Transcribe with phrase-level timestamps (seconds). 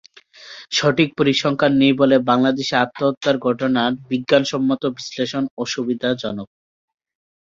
[0.71, 6.49] সঠিক পরিসংখ্যান নেই বলে বাংলাদেশে আত্মহত্যার ঘটনার বিজ্ঞানসম্মত বিশ্লেষণ অসুবিধাজনক।